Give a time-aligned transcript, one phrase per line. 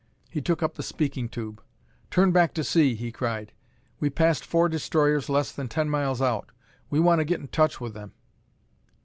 [0.31, 1.61] He took up the speaking tube.
[2.09, 3.53] "Turn back to sea!" he cried.
[3.99, 6.49] "We passed four destroyers less than ten miles out.
[6.89, 8.13] We want to get in touch with them."